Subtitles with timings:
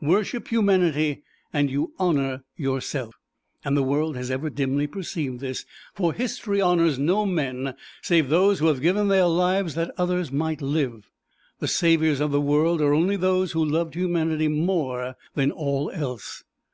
[0.00, 3.16] Worship Humanity and you honor yourself.
[3.66, 8.60] And the world has ever dimly perceived this, for history honors no men save those
[8.60, 11.10] who have given their lives that others might live.
[11.58, 16.44] The saviors of the world are only those who loved Humanity more than all else.